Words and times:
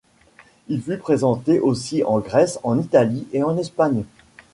Il 0.67 0.81
fut 0.81 0.97
présenté 0.97 1.59
aussi 1.59 2.03
en 2.03 2.17
Grèce, 2.21 2.57
en 2.63 2.79
Italie 2.79 3.27
et 3.33 3.43
en 3.43 3.55
Espagne. 3.55 4.03